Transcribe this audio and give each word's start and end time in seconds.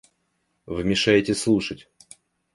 Вы 0.65 0.83
мешаете 0.83 1.35
слушать. 1.35 1.87